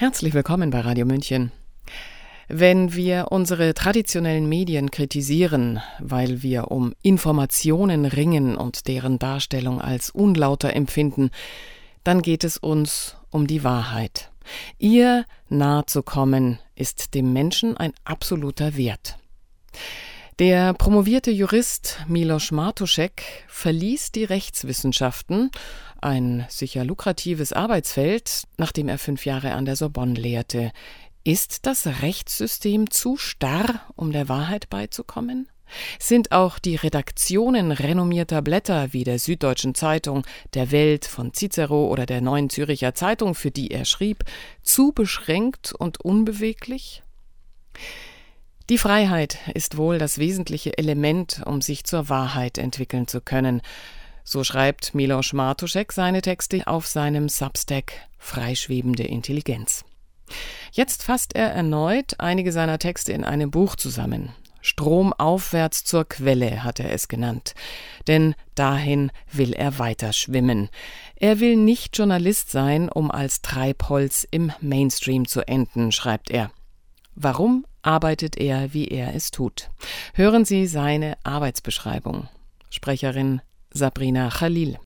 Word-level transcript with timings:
Herzlich 0.00 0.32
willkommen 0.32 0.70
bei 0.70 0.78
Radio 0.78 1.04
München. 1.04 1.50
Wenn 2.46 2.94
wir 2.94 3.32
unsere 3.32 3.74
traditionellen 3.74 4.48
Medien 4.48 4.92
kritisieren, 4.92 5.80
weil 5.98 6.40
wir 6.40 6.70
um 6.70 6.94
Informationen 7.02 8.04
ringen 8.04 8.56
und 8.56 8.86
deren 8.86 9.18
Darstellung 9.18 9.80
als 9.80 10.10
unlauter 10.10 10.72
empfinden, 10.72 11.30
dann 12.04 12.22
geht 12.22 12.44
es 12.44 12.58
uns 12.58 13.16
um 13.30 13.48
die 13.48 13.64
Wahrheit. 13.64 14.30
Ihr 14.78 15.24
nahe 15.48 15.84
zu 15.86 16.04
kommen 16.04 16.60
ist 16.76 17.14
dem 17.14 17.32
Menschen 17.32 17.76
ein 17.76 17.92
absoluter 18.04 18.76
Wert. 18.76 19.18
Der 20.38 20.72
promovierte 20.72 21.32
Jurist 21.32 21.98
Milos 22.06 22.52
Martuszek 22.52 23.24
verließ 23.48 24.12
die 24.12 24.22
Rechtswissenschaften, 24.22 25.50
ein 26.00 26.46
sicher 26.48 26.84
lukratives 26.84 27.52
Arbeitsfeld, 27.52 28.44
nachdem 28.56 28.88
er 28.88 28.98
fünf 28.98 29.26
Jahre 29.26 29.54
an 29.54 29.64
der 29.64 29.74
Sorbonne 29.74 30.14
lehrte. 30.14 30.70
Ist 31.24 31.66
das 31.66 31.88
Rechtssystem 32.02 32.88
zu 32.88 33.16
starr, 33.16 33.80
um 33.96 34.12
der 34.12 34.28
Wahrheit 34.28 34.70
beizukommen? 34.70 35.48
Sind 35.98 36.30
auch 36.30 36.60
die 36.60 36.76
Redaktionen 36.76 37.72
renommierter 37.72 38.40
Blätter 38.40 38.92
wie 38.92 39.02
der 39.02 39.18
Süddeutschen 39.18 39.74
Zeitung, 39.74 40.24
der 40.54 40.70
Welt 40.70 41.04
von 41.04 41.34
Cicero 41.34 41.88
oder 41.88 42.06
der 42.06 42.20
Neuen 42.20 42.48
Züricher 42.48 42.94
Zeitung, 42.94 43.34
für 43.34 43.50
die 43.50 43.72
er 43.72 43.84
schrieb, 43.84 44.22
zu 44.62 44.92
beschränkt 44.92 45.72
und 45.72 46.00
unbeweglich? 46.00 47.02
Die 48.68 48.76
Freiheit 48.76 49.38
ist 49.54 49.78
wohl 49.78 49.96
das 49.96 50.18
wesentliche 50.18 50.76
Element, 50.76 51.40
um 51.46 51.62
sich 51.62 51.84
zur 51.84 52.10
Wahrheit 52.10 52.58
entwickeln 52.58 53.08
zu 53.08 53.22
können. 53.22 53.62
So 54.24 54.44
schreibt 54.44 54.94
Milos 54.94 55.32
Martuszek 55.32 55.90
seine 55.90 56.20
Texte 56.20 56.66
auf 56.66 56.86
seinem 56.86 57.30
Substack 57.30 57.92
Freischwebende 58.18 59.04
Intelligenz. 59.04 59.86
Jetzt 60.70 61.02
fasst 61.02 61.34
er 61.34 61.50
erneut 61.50 62.16
einige 62.18 62.52
seiner 62.52 62.78
Texte 62.78 63.14
in 63.14 63.24
einem 63.24 63.50
Buch 63.50 63.74
zusammen. 63.74 64.34
Stromaufwärts 64.60 65.84
zur 65.84 66.04
Quelle 66.04 66.62
hat 66.62 66.78
er 66.78 66.92
es 66.92 67.08
genannt. 67.08 67.54
Denn 68.06 68.34
dahin 68.54 69.10
will 69.32 69.54
er 69.54 69.78
weiter 69.78 70.12
schwimmen. 70.12 70.68
Er 71.16 71.40
will 71.40 71.56
nicht 71.56 71.96
Journalist 71.96 72.50
sein, 72.50 72.90
um 72.90 73.10
als 73.10 73.40
Treibholz 73.40 74.26
im 74.30 74.52
Mainstream 74.60 75.26
zu 75.26 75.40
enden, 75.48 75.90
schreibt 75.90 76.30
er. 76.30 76.50
Warum 77.14 77.64
arbeitet 77.82 78.36
er, 78.36 78.72
wie 78.74 78.88
er 78.88 79.14
es 79.14 79.30
tut? 79.30 79.70
Hören 80.14 80.44
Sie 80.44 80.66
seine 80.66 81.16
Arbeitsbeschreibung. 81.24 82.28
Sprecherin 82.70 83.40
Sabrina 83.72 84.28
Khalil. 84.30 84.78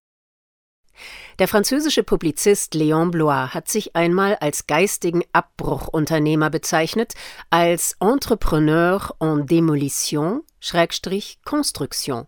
Der 1.39 1.49
französische 1.49 2.03
Publizist 2.03 2.75
Léon 2.75 3.11
Blois 3.11 3.49
hat 3.55 3.69
sich 3.69 3.97
einmal 3.97 4.37
als 4.37 4.67
geistigen 4.67 5.25
Abbruchunternehmer 5.33 6.51
bezeichnet, 6.51 7.15
als 7.51 7.97
Entrepreneur 8.01 9.15
en 9.19 9.47
Démolition, 9.47 10.43
Schrägstrich 10.61 11.41
Construction. 11.45 12.27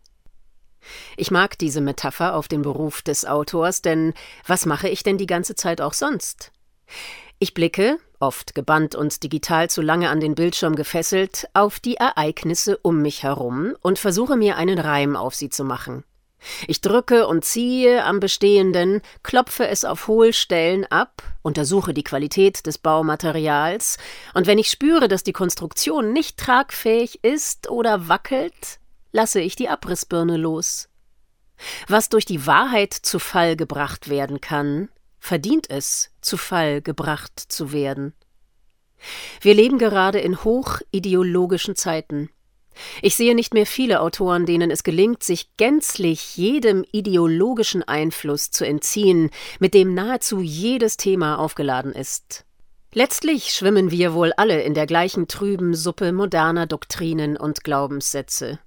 Ich 1.17 1.31
mag 1.31 1.59
diese 1.59 1.81
Metapher 1.81 2.35
auf 2.35 2.49
den 2.49 2.63
Beruf 2.63 3.03
des 3.03 3.25
Autors, 3.25 3.83
denn 3.83 4.15
was 4.47 4.67
mache 4.67 4.89
ich 4.89 5.03
denn 5.03 5.19
die 5.19 5.27
ganze 5.27 5.55
Zeit 5.55 5.81
auch 5.81 5.95
sonst? 5.95 6.53
Ich 7.39 7.55
blicke, 7.55 7.99
oft 8.25 8.55
gebannt 8.55 8.95
und 8.95 9.23
digital 9.23 9.69
zu 9.69 9.83
lange 9.83 10.09
an 10.09 10.21
den 10.21 10.35
Bildschirm 10.35 10.77
gefesselt, 10.77 11.47
auf 11.53 11.79
die 11.79 11.97
Ereignisse 11.97 12.79
um 12.79 13.03
mich 13.03 13.23
herum 13.23 13.77
und 13.83 13.99
versuche 13.99 14.37
mir 14.37 14.57
einen 14.57 14.79
Reim 14.79 15.15
auf 15.15 15.35
sie 15.35 15.51
zu 15.51 15.65
machen. 15.65 16.05
Ich 16.67 16.81
drücke 16.81 17.27
und 17.27 17.45
ziehe 17.45 18.05
am 18.05 18.21
Bestehenden, 18.21 19.01
klopfe 19.23 19.67
es 19.69 19.85
auf 19.85 20.09
Hohlstellen 20.09 20.85
ab, 20.87 21.23
untersuche 21.43 21.95
die 21.95 22.05
Qualität 22.05 22.67
des 22.67 22.79
Baumaterials, 22.79 23.99
und 24.35 24.47
wenn 24.47 24.59
ich 24.59 24.69
spüre, 24.69 25.09
dass 25.09 25.23
die 25.23 25.33
Konstruktion 25.33 26.13
nicht 26.13 26.39
tragfähig 26.39 27.25
ist 27.25 27.71
oder 27.71 28.09
wackelt, 28.09 28.79
lasse 29.13 29.41
ich 29.41 29.57
die 29.57 29.69
Abrissbirne 29.69 30.37
los. 30.37 30.89
Was 31.89 32.09
durch 32.09 32.25
die 32.25 32.47
Wahrheit 32.47 32.93
zu 32.93 33.19
Fall 33.19 33.57
gebracht 33.57 34.09
werden 34.09 34.41
kann, 34.41 34.89
verdient 35.25 35.71
es, 35.71 36.11
zu 36.21 36.37
Fall 36.37 36.83
gebracht 36.83 37.41
zu 37.41 37.73
werden. 37.73 38.13
Wir 39.41 39.55
leben 39.55 39.79
gerade 39.79 40.19
in 40.19 40.45
hochideologischen 40.45 41.77
Zeiten. 41.77 42.29
Ich 43.01 43.17
sehe 43.17 43.35
nicht 43.35 43.55
mehr 43.55 43.65
viele 43.65 44.03
Autoren, 44.03 44.45
denen 44.45 44.71
es 44.71 44.83
gelingt, 44.83 45.23
sich 45.23 45.57
gänzlich 45.57 46.37
jedem 46.37 46.85
ideologischen 46.93 47.83
Einfluss 47.83 48.51
zu 48.51 48.67
entziehen, 48.67 49.31
mit 49.61 49.73
dem 49.73 49.95
nahezu 49.95 50.41
jedes 50.41 50.99
Thema 50.99 51.39
aufgeladen 51.39 51.93
ist. 51.93 52.45
Letztlich 52.93 53.55
schwimmen 53.55 53.91
wir 53.91 54.13
wohl 54.13 54.35
alle 54.37 54.61
in 54.61 54.75
der 54.75 54.87
gleichen 54.87 55.27
trüben 55.27 55.75
Suppe 55.75 56.13
moderner 56.13 56.67
Doktrinen 56.67 57.39
und 57.39 57.65
Glaubenssätze. 57.65 58.59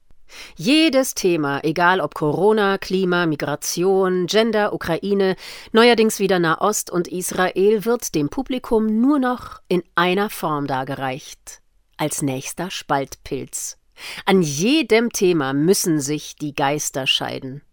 Jedes 0.55 1.13
Thema, 1.13 1.63
egal 1.63 2.01
ob 2.01 2.13
Corona, 2.13 2.77
Klima, 2.77 3.25
Migration, 3.25 4.27
Gender, 4.27 4.73
Ukraine, 4.73 5.35
neuerdings 5.71 6.19
wieder 6.19 6.39
Nahost 6.39 6.89
und 6.89 7.07
Israel, 7.07 7.85
wird 7.85 8.15
dem 8.15 8.29
Publikum 8.29 8.99
nur 8.99 9.19
noch 9.19 9.61
in 9.67 9.83
einer 9.95 10.29
Form 10.29 10.67
dargereicht. 10.67 11.61
Als 11.97 12.21
nächster 12.21 12.69
Spaltpilz. 12.69 13.77
An 14.25 14.41
jedem 14.41 15.11
Thema 15.11 15.53
müssen 15.53 15.99
sich 15.99 16.35
die 16.35 16.53
Geister 16.53 17.07
scheiden. 17.07 17.63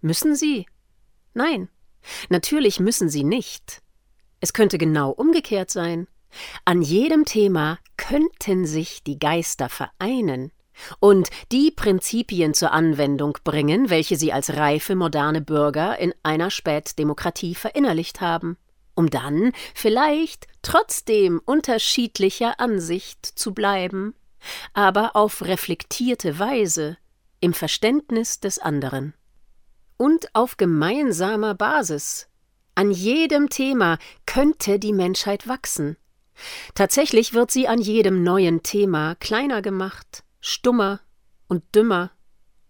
Müssen 0.00 0.36
sie? 0.36 0.66
Nein, 1.34 1.68
natürlich 2.28 2.78
müssen 2.78 3.08
sie 3.08 3.24
nicht. 3.24 3.82
Es 4.40 4.52
könnte 4.52 4.78
genau 4.78 5.10
umgekehrt 5.10 5.70
sein. 5.70 6.06
An 6.64 6.82
jedem 6.82 7.24
Thema 7.24 7.78
könnten 7.96 8.66
sich 8.66 9.02
die 9.02 9.18
Geister 9.18 9.68
vereinen 9.68 10.52
und 11.00 11.28
die 11.52 11.70
Prinzipien 11.70 12.54
zur 12.54 12.72
Anwendung 12.72 13.38
bringen, 13.44 13.90
welche 13.90 14.16
sie 14.16 14.32
als 14.32 14.54
reife 14.56 14.94
moderne 14.94 15.40
Bürger 15.40 15.98
in 15.98 16.14
einer 16.22 16.50
Spätdemokratie 16.50 17.54
verinnerlicht 17.54 18.20
haben, 18.20 18.56
um 18.94 19.10
dann 19.10 19.52
vielleicht 19.74 20.46
trotzdem 20.62 21.40
unterschiedlicher 21.44 22.60
Ansicht 22.60 23.24
zu 23.24 23.54
bleiben, 23.54 24.14
aber 24.72 25.16
auf 25.16 25.42
reflektierte 25.42 26.38
Weise 26.38 26.96
im 27.40 27.52
Verständnis 27.52 28.40
des 28.40 28.58
anderen. 28.58 29.14
Und 29.96 30.34
auf 30.34 30.56
gemeinsamer 30.56 31.54
Basis. 31.54 32.28
An 32.74 32.92
jedem 32.92 33.48
Thema 33.48 33.98
könnte 34.26 34.78
die 34.78 34.92
Menschheit 34.92 35.48
wachsen. 35.48 35.96
Tatsächlich 36.74 37.34
wird 37.34 37.50
sie 37.50 37.66
an 37.66 37.80
jedem 37.80 38.22
neuen 38.22 38.62
Thema 38.62 39.16
kleiner 39.16 39.62
gemacht, 39.62 40.22
stummer 40.40 41.00
und 41.48 41.62
dümmer. 41.74 42.10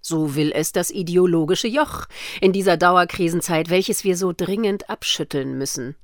So 0.00 0.34
will 0.36 0.52
es 0.54 0.72
das 0.72 0.90
ideologische 0.90 1.68
Joch 1.68 2.06
in 2.40 2.52
dieser 2.52 2.76
Dauerkrisenzeit, 2.76 3.68
welches 3.68 4.04
wir 4.04 4.16
so 4.16 4.32
dringend 4.34 4.88
abschütteln 4.88 5.58
müssen. 5.58 5.96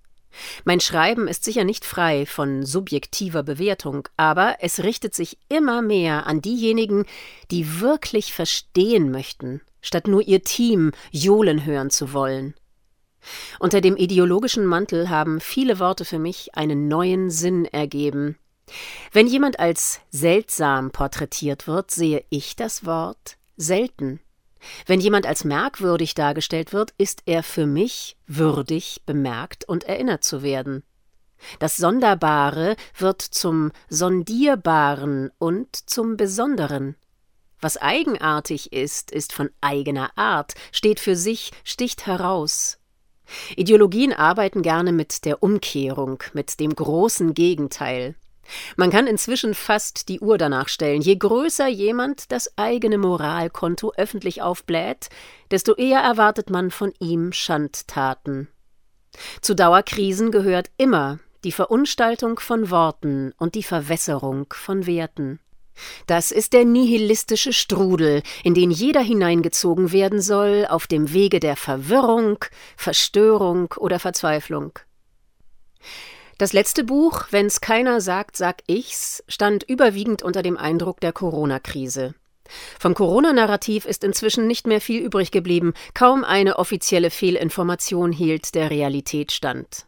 Mein 0.65 0.81
Schreiben 0.81 1.29
ist 1.29 1.45
sicher 1.45 1.65
nicht 1.65 1.85
frei 1.85 2.27
von 2.27 2.65
subjektiver 2.65 3.43
Bewertung, 3.43 4.09
aber 4.17 4.57
es 4.61 4.83
richtet 4.83 5.15
sich 5.15 5.39
immer 5.49 5.81
mehr 5.81 6.27
an 6.27 6.41
diejenigen, 6.41 7.07
die 7.51 7.81
wirklich 7.81 8.33
verstehen 8.33 9.11
möchten, 9.11 9.61
statt 9.81 10.09
nur 10.09 10.23
ihr 10.23 10.43
Team 10.43 10.91
johlen 11.13 11.65
hören 11.65 11.91
zu 11.91 12.13
wollen. 12.13 12.55
Unter 13.59 13.81
dem 13.81 13.97
ideologischen 13.97 14.67
Mantel 14.67 15.09
haben 15.09 15.41
viele 15.41 15.79
Worte 15.79 16.05
für 16.05 16.19
mich 16.19 16.55
einen 16.55 16.89
neuen 16.89 17.31
Sinn 17.31 17.65
ergeben, 17.65 18.37
wenn 19.13 19.27
jemand 19.27 19.59
als 19.59 20.01
seltsam 20.11 20.91
porträtiert 20.91 21.67
wird, 21.67 21.91
sehe 21.91 22.25
ich 22.31 22.57
das 22.57 22.85
Wort 22.85 23.37
selten. 23.57 24.21
Wenn 24.87 25.01
jemand 25.01 25.27
als 25.27 25.45
merkwürdig 25.45 26.15
dargestellt 26.15 26.73
wird, 26.73 26.95
ist 26.99 27.23
er 27.27 27.43
für 27.43 27.67
mich 27.67 28.17
würdig, 28.27 29.03
bemerkt 29.07 29.69
und 29.69 29.85
erinnert 29.85 30.25
zu 30.25 30.43
werden. 30.43 30.83
Das 31.59 31.77
Sonderbare 31.77 32.77
wird 32.97 33.21
zum 33.21 33.73
Sondierbaren 33.89 35.31
und 35.39 35.77
zum 35.89 36.17
Besonderen. 36.17 36.97
Was 37.61 37.77
eigenartig 37.77 38.73
ist, 38.73 39.11
ist 39.11 39.33
von 39.33 39.51
eigener 39.61 40.17
Art, 40.17 40.55
steht 40.73 41.01
für 41.01 41.17
sich, 41.17 41.51
sticht 41.65 42.07
heraus. 42.07 42.79
Ideologien 43.57 44.13
arbeiten 44.13 44.63
gerne 44.63 44.93
mit 44.93 45.25
der 45.25 45.43
Umkehrung, 45.43 46.23
mit 46.35 46.61
dem 46.61 46.75
großen 46.75 47.35
Gegenteil. 47.35 48.17
Man 48.77 48.91
kann 48.91 49.07
inzwischen 49.07 49.55
fast 49.55 50.09
die 50.09 50.21
Uhr 50.21 50.39
danach 50.39 50.69
stellen. 50.69 51.01
Je 51.01 51.17
größer 51.17 51.69
jemand 51.69 52.33
das 52.33 52.57
eigene 52.57 52.99
Moralkonto 52.99 53.93
öffentlich 53.97 54.43
aufbläht, 54.43 55.09
desto 55.51 55.75
eher 55.75 56.01
erwartet 56.01 56.51
man 56.51 56.71
von 56.71 56.93
ihm 56.99 57.33
Schandtaten. 57.33 58.49
Zu 59.41 59.55
Dauerkrisen 59.55 60.31
gehört 60.31 60.71
immer 60.77 61.19
die 61.45 61.53
Verunstaltung 61.53 62.41
von 62.41 62.71
Worten 62.71 63.33
und 63.39 63.55
die 63.55 63.63
Verwässerung 63.63 64.47
von 64.53 64.87
Werten. 64.87 65.41
Das 66.07 66.31
ist 66.31 66.53
der 66.53 66.65
nihilistische 66.65 67.53
Strudel, 67.53 68.23
in 68.45 68.55
den 68.55 68.71
jeder 68.71 69.01
hineingezogen 69.01 69.93
werden 69.93 70.21
soll, 70.21 70.67
auf 70.69 70.87
dem 70.87 71.13
Wege 71.13 71.41
der 71.41 71.57
Verwirrung, 71.57 72.39
Verstörung 72.77 73.75
oder 73.77 73.99
Verzweiflung. 73.99 74.79
Das 76.39 76.53
letzte 76.53 76.83
Buch, 76.83 77.27
Wenn's 77.31 77.61
keiner 77.61 78.01
sagt, 78.01 78.37
sag 78.37 78.63
ich's, 78.67 79.23
stand 79.29 79.63
überwiegend 79.63 80.23
unter 80.23 80.43
dem 80.43 80.57
Eindruck 80.57 81.01
der 81.01 81.13
Corona-Krise. 81.13 82.15
Vom 82.79 82.95
Corona-Narrativ 82.95 83.87
ist 83.87 84.05
inzwischen 84.05 84.47
nicht 84.47 84.67
mehr 84.67 84.81
viel 84.81 85.01
übrig 85.01 85.31
geblieben, 85.31 85.75
kaum 85.95 86.25
eine 86.25 86.59
offizielle 86.59 87.11
Fehlinformation 87.11 88.13
hielt 88.13 88.55
der 88.55 88.71
Realität 88.71 89.33
stand. 89.33 89.87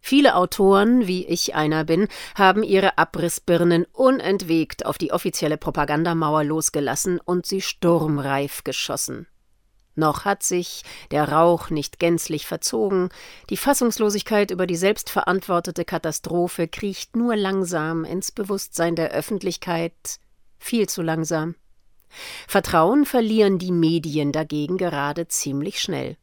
Viele 0.00 0.36
Autoren, 0.36 1.08
wie 1.08 1.26
ich 1.26 1.56
einer 1.56 1.82
bin, 1.84 2.06
haben 2.36 2.62
ihre 2.62 2.96
Abrissbirnen 2.96 3.86
unentwegt 3.92 4.86
auf 4.86 4.98
die 4.98 5.12
offizielle 5.12 5.56
Propagandamauer 5.56 6.44
losgelassen 6.44 7.18
und 7.18 7.44
sie 7.46 7.60
sturmreif 7.60 8.62
geschossen. 8.62 9.26
Noch 9.96 10.26
hat 10.26 10.42
sich 10.42 10.82
der 11.10 11.32
Rauch 11.32 11.70
nicht 11.70 11.98
gänzlich 11.98 12.46
verzogen, 12.46 13.08
die 13.48 13.56
Fassungslosigkeit 13.56 14.50
über 14.50 14.66
die 14.66 14.76
selbstverantwortete 14.76 15.86
Katastrophe 15.86 16.68
kriecht 16.68 17.16
nur 17.16 17.34
langsam 17.34 18.04
ins 18.04 18.30
Bewusstsein 18.30 18.94
der 18.94 19.10
Öffentlichkeit, 19.10 20.20
viel 20.58 20.86
zu 20.86 21.00
langsam. 21.00 21.54
Vertrauen 22.46 23.06
verlieren 23.06 23.58
die 23.58 23.72
Medien 23.72 24.32
dagegen 24.32 24.76
gerade 24.76 25.28
ziemlich 25.28 25.80
schnell. 25.80 26.16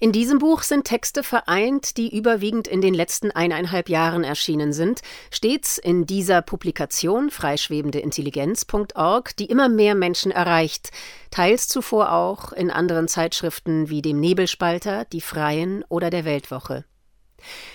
In 0.00 0.12
diesem 0.12 0.38
Buch 0.38 0.62
sind 0.62 0.84
Texte 0.84 1.22
vereint, 1.22 1.96
die 1.96 2.16
überwiegend 2.16 2.68
in 2.68 2.80
den 2.80 2.94
letzten 2.94 3.30
eineinhalb 3.30 3.88
Jahren 3.88 4.24
erschienen 4.24 4.72
sind, 4.72 5.00
stets 5.30 5.78
in 5.78 6.06
dieser 6.06 6.42
Publikation 6.42 7.30
freischwebendeintelligenz.org, 7.30 9.36
die 9.36 9.46
immer 9.46 9.68
mehr 9.68 9.94
Menschen 9.94 10.30
erreicht, 10.30 10.90
teils 11.30 11.68
zuvor 11.68 12.12
auch 12.12 12.52
in 12.52 12.70
anderen 12.70 13.08
Zeitschriften 13.08 13.88
wie 13.88 14.02
dem 14.02 14.20
Nebelspalter, 14.20 15.04
die 15.06 15.20
Freien 15.20 15.84
oder 15.88 16.10
der 16.10 16.24
Weltwoche. 16.24 16.84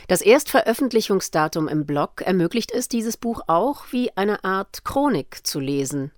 Das 0.08 0.22
Erstveröffentlichungsdatum 0.22 1.68
im 1.68 1.86
Blog 1.86 2.22
ermöglicht 2.22 2.72
es, 2.72 2.90
dieses 2.90 3.18
Buch 3.18 3.42
auch 3.48 3.86
wie 3.92 4.16
eine 4.18 4.44
Art 4.44 4.84
Chronik 4.84 5.46
zu 5.46 5.60
lesen. 5.60 6.12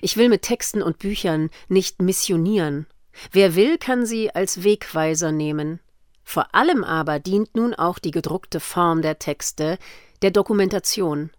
Ich 0.00 0.16
will 0.16 0.28
mit 0.28 0.42
Texten 0.42 0.82
und 0.82 0.98
Büchern 0.98 1.50
nicht 1.68 2.00
missionieren 2.00 2.86
Wer 3.30 3.54
will, 3.54 3.78
kann 3.78 4.06
sie 4.06 4.34
als 4.34 4.64
Wegweiser 4.64 5.32
nehmen. 5.32 5.80
Vor 6.24 6.54
allem 6.54 6.84
aber 6.84 7.18
dient 7.18 7.56
nun 7.56 7.74
auch 7.74 7.98
die 7.98 8.10
gedruckte 8.10 8.60
Form 8.60 9.02
der 9.02 9.18
Texte 9.18 9.78
der 10.22 10.30
Dokumentation. 10.30 11.30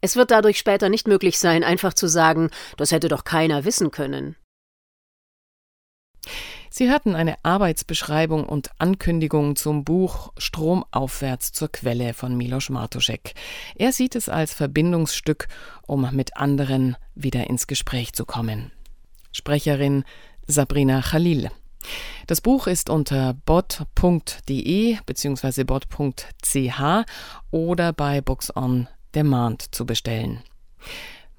Es 0.00 0.16
wird 0.16 0.30
dadurch 0.30 0.58
später 0.58 0.88
nicht 0.88 1.06
möglich 1.06 1.38
sein, 1.38 1.62
einfach 1.62 1.94
zu 1.94 2.06
sagen, 2.08 2.50
das 2.76 2.90
hätte 2.90 3.08
doch 3.08 3.24
keiner 3.24 3.64
wissen 3.64 3.90
können. 3.90 4.36
Sie 6.72 6.88
hörten 6.88 7.16
eine 7.16 7.36
Arbeitsbeschreibung 7.44 8.48
und 8.48 8.70
Ankündigung 8.78 9.56
zum 9.56 9.82
Buch 9.84 10.32
Stromaufwärts 10.38 11.50
zur 11.50 11.68
Quelle 11.70 12.14
von 12.14 12.36
Milos 12.36 12.70
Martuszek. 12.70 13.34
Er 13.74 13.92
sieht 13.92 14.14
es 14.14 14.28
als 14.28 14.54
Verbindungsstück, 14.54 15.48
um 15.86 16.08
mit 16.14 16.36
anderen 16.36 16.96
wieder 17.16 17.50
ins 17.50 17.66
Gespräch 17.66 18.12
zu 18.12 18.24
kommen. 18.24 18.70
Sprecherin 19.32 20.04
Sabrina 20.50 21.00
Khalil. 21.00 21.50
Das 22.26 22.40
Buch 22.40 22.66
ist 22.66 22.90
unter 22.90 23.34
bot.de 23.46 24.98
bzw. 25.06 25.64
bot.ch 25.64 27.04
oder 27.50 27.92
bei 27.92 28.20
Books 28.20 28.54
on 28.54 28.88
Demand 29.14 29.74
zu 29.74 29.86
bestellen. 29.86 30.42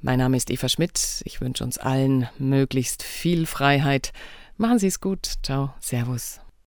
Mein 0.02 0.20
Name 0.20 0.36
ist 0.36 0.50
Eva 0.50 0.68
Schmidt. 0.68 1.22
Ich 1.26 1.42
wünsche 1.42 1.64
uns 1.64 1.78
allen 1.78 2.28
möglichst 2.38 3.04
viel 3.04 3.46
Freiheit. 3.46 4.12
Machen 4.58 4.80
Sie 4.80 4.88
es 4.88 5.00
gut. 5.00 5.34
Ciao. 5.44 5.74
Servus. 5.80 6.40